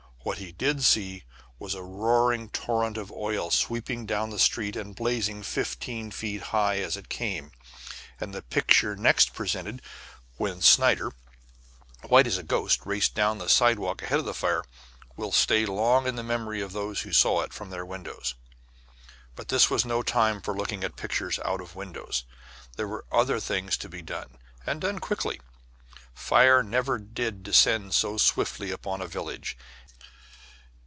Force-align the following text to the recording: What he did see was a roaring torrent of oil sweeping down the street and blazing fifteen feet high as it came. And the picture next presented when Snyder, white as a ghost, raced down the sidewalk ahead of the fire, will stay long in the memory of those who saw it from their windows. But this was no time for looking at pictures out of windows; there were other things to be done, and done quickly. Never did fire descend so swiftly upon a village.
What 0.23 0.37
he 0.37 0.51
did 0.51 0.83
see 0.83 1.23
was 1.57 1.73
a 1.73 1.81
roaring 1.81 2.49
torrent 2.49 2.95
of 2.95 3.11
oil 3.11 3.49
sweeping 3.49 4.05
down 4.05 4.29
the 4.29 4.37
street 4.37 4.75
and 4.75 4.95
blazing 4.95 5.41
fifteen 5.41 6.11
feet 6.11 6.43
high 6.53 6.77
as 6.77 6.95
it 6.95 7.09
came. 7.09 7.51
And 8.19 8.31
the 8.31 8.43
picture 8.43 8.95
next 8.95 9.33
presented 9.33 9.81
when 10.37 10.61
Snyder, 10.61 11.11
white 12.07 12.27
as 12.27 12.37
a 12.37 12.43
ghost, 12.43 12.81
raced 12.85 13.15
down 13.15 13.39
the 13.39 13.49
sidewalk 13.49 14.03
ahead 14.03 14.19
of 14.19 14.25
the 14.25 14.35
fire, 14.35 14.63
will 15.17 15.31
stay 15.31 15.65
long 15.65 16.05
in 16.05 16.17
the 16.17 16.23
memory 16.23 16.61
of 16.61 16.71
those 16.71 17.01
who 17.01 17.11
saw 17.11 17.41
it 17.41 17.51
from 17.51 17.71
their 17.71 17.83
windows. 17.83 18.35
But 19.35 19.47
this 19.47 19.71
was 19.71 19.85
no 19.85 20.03
time 20.03 20.39
for 20.39 20.55
looking 20.55 20.83
at 20.83 20.95
pictures 20.95 21.39
out 21.43 21.61
of 21.61 21.73
windows; 21.75 22.25
there 22.77 22.87
were 22.87 23.05
other 23.11 23.39
things 23.39 23.75
to 23.77 23.89
be 23.89 24.03
done, 24.03 24.37
and 24.67 24.81
done 24.81 24.99
quickly. 24.99 25.37
Never 26.29 26.99
did 26.99 27.35
fire 27.39 27.41
descend 27.41 27.95
so 27.95 28.17
swiftly 28.19 28.69
upon 28.69 29.01
a 29.01 29.07
village. 29.07 29.57